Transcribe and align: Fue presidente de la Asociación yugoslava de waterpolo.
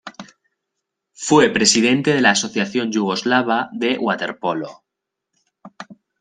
Fue 1.13 1.51
presidente 1.51 2.11
de 2.15 2.21
la 2.21 2.31
Asociación 2.31 2.91
yugoslava 2.91 3.69
de 3.71 3.99
waterpolo. 3.99 4.83